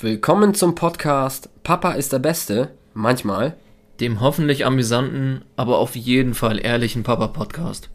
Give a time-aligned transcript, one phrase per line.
[0.00, 3.56] Willkommen zum Podcast Papa ist der Beste, manchmal.
[3.98, 7.90] Dem hoffentlich amüsanten, aber auf jeden Fall ehrlichen Papa-Podcast.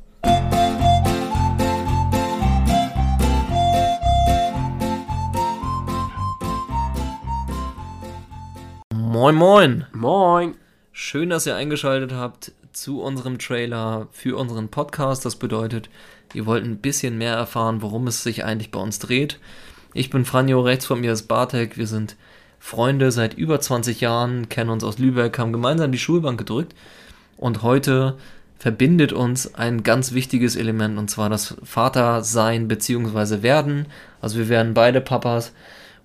[8.93, 9.85] Moin, moin.
[9.93, 10.55] Moin.
[10.91, 15.23] Schön, dass ihr eingeschaltet habt zu unserem Trailer für unseren Podcast.
[15.23, 15.89] Das bedeutet,
[16.33, 19.39] ihr wollt ein bisschen mehr erfahren, worum es sich eigentlich bei uns dreht.
[19.93, 21.77] Ich bin Franjo, rechts von mir ist Bartek.
[21.77, 22.15] Wir sind
[22.59, 26.73] Freunde seit über 20 Jahren, kennen uns aus Lübeck, haben gemeinsam die Schulbank gedrückt.
[27.37, 28.17] Und heute
[28.57, 33.43] verbindet uns ein ganz wichtiges Element, und zwar das Vatersein bzw.
[33.43, 33.87] werden.
[34.21, 35.51] Also wir werden beide Papas.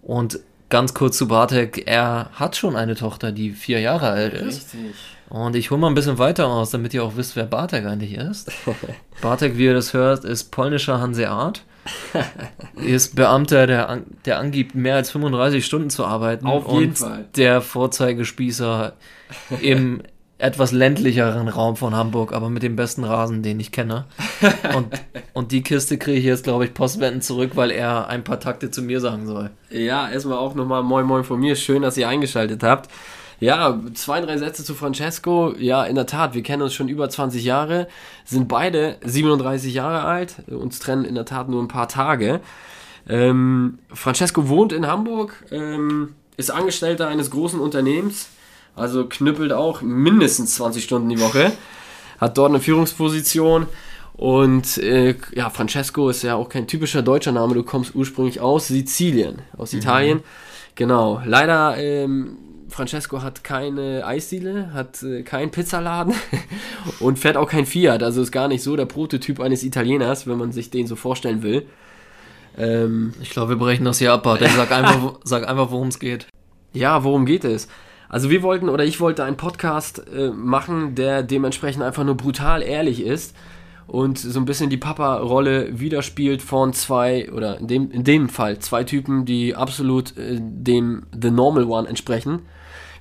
[0.03, 4.75] Und ganz kurz zu Bartek, er hat schon eine Tochter, die vier Jahre alt ist.
[4.75, 4.97] Richtig.
[5.31, 8.15] Und ich hole mal ein bisschen weiter aus, damit ihr auch wisst, wer Bartek eigentlich
[8.15, 8.51] ist.
[9.23, 11.63] Bartek, wie ihr das hört, ist polnischer Hanseat.
[12.77, 16.47] ist Beamter, der, an, der angibt, mehr als 35 Stunden zu arbeiten.
[16.47, 17.27] Auf jeden Fall.
[17.37, 18.95] Der Vorzeigespießer
[19.61, 20.03] im
[20.39, 24.05] etwas ländlicheren Raum von Hamburg, aber mit dem besten Rasen, den ich kenne.
[24.75, 24.89] Und,
[25.33, 28.71] und die Kiste kriege ich jetzt, glaube ich, postwendend zurück, weil er ein paar Takte
[28.71, 29.51] zu mir sagen soll.
[29.71, 31.57] Ja, erstmal auch nochmal Moin Moin von mir.
[31.57, 32.89] Schön, dass ihr eingeschaltet habt.
[33.41, 35.55] Ja, zwei, drei Sätze zu Francesco.
[35.59, 37.87] Ja, in der Tat, wir kennen uns schon über 20 Jahre,
[38.25, 42.41] sind beide 37 Jahre alt, uns trennen in der Tat nur ein paar Tage.
[43.09, 48.29] Ähm, Francesco wohnt in Hamburg, ähm, ist Angestellter eines großen Unternehmens,
[48.75, 51.53] also knüppelt auch mindestens 20 Stunden die Woche,
[52.19, 53.67] hat dort eine Führungsposition.
[54.15, 58.67] Und äh, ja, Francesco ist ja auch kein typischer deutscher Name, du kommst ursprünglich aus
[58.67, 60.25] Sizilien, aus Italien.
[60.75, 61.23] Genau.
[61.25, 62.37] Leider ähm,
[62.69, 66.15] Francesco hat keine Eisdiele, hat äh, keinen Pizzaladen
[67.01, 68.03] und fährt auch kein Fiat.
[68.03, 71.43] Also ist gar nicht so der Prototyp eines Italieners, wenn man sich den so vorstellen
[71.43, 71.67] will.
[72.57, 74.51] Ähm, Ich glaube, wir brechen das hier ab, Bartek.
[74.51, 76.27] Sag einfach, sag einfach worum es geht.
[76.73, 77.69] ja, worum geht es?
[78.11, 82.63] Also wir wollten oder ich wollte einen Podcast äh, machen, der dementsprechend einfach nur brutal
[82.63, 83.37] ehrlich ist
[83.87, 88.59] und so ein bisschen die Papa-Rolle widerspielt von zwei oder in dem, in dem Fall
[88.61, 92.41] zwei Typen, die absolut äh, dem The Normal One entsprechen.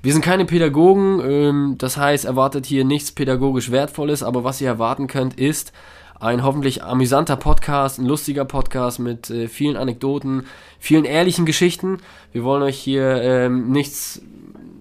[0.01, 4.67] Wir sind keine Pädagogen, ähm, das heißt, erwartet hier nichts pädagogisch Wertvolles, aber was ihr
[4.67, 5.73] erwarten könnt, ist
[6.19, 10.45] ein hoffentlich amüsanter Podcast, ein lustiger Podcast mit äh, vielen Anekdoten,
[10.79, 11.97] vielen ehrlichen Geschichten.
[12.31, 14.21] Wir wollen euch hier ähm, nichts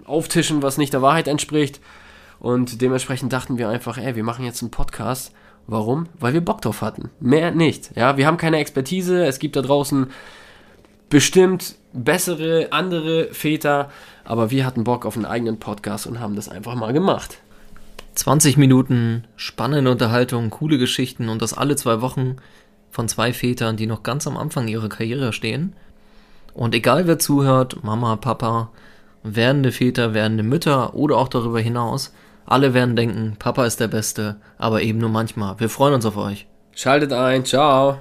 [0.05, 1.79] auftischen, was nicht der Wahrheit entspricht.
[2.39, 5.31] Und dementsprechend dachten wir einfach, ey, wir machen jetzt einen Podcast.
[5.67, 6.07] Warum?
[6.19, 7.09] Weil wir Bock drauf hatten.
[7.19, 7.91] Mehr nicht.
[7.95, 9.25] Ja, wir haben keine Expertise.
[9.25, 10.07] Es gibt da draußen
[11.09, 13.89] bestimmt bessere, andere Väter.
[14.23, 17.39] Aber wir hatten Bock auf einen eigenen Podcast und haben das einfach mal gemacht.
[18.15, 22.37] 20 Minuten spannende Unterhaltung, coole Geschichten und das alle zwei Wochen
[22.89, 25.73] von zwei Vätern, die noch ganz am Anfang ihrer Karriere stehen.
[26.53, 28.71] Und egal wer zuhört, Mama, Papa,
[29.21, 32.11] werdende Väter, werdende Mütter oder auch darüber hinaus,
[32.47, 35.59] alle werden denken, Papa ist der Beste, aber eben nur manchmal.
[35.59, 36.47] Wir freuen uns auf euch.
[36.73, 37.45] Schaltet ein.
[37.45, 37.99] Ciao.